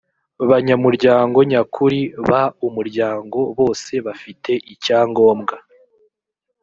banyamuryango 0.49 1.37
nyakuri 1.51 1.99
b 2.29 2.31
umuryango 2.67 3.37
bose 3.57 3.93
bafite 4.05 4.51
icyangombwa 4.73 5.55